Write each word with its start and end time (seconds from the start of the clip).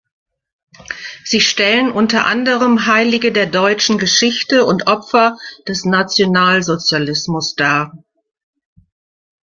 Sie 1.25 1.39
stellen 1.39 1.91
unter 1.91 2.25
anderem 2.25 2.87
Heilige 2.87 3.31
der 3.31 3.45
deutschen 3.45 3.99
Geschichte 3.99 4.65
und 4.65 4.87
Opfer 4.87 5.37
des 5.67 5.85
Nationalsozialismus 5.85 7.53
dar. 7.53 7.93